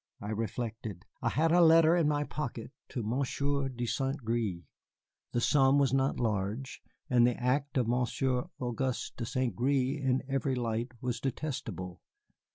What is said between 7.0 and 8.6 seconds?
and the act of Monsieur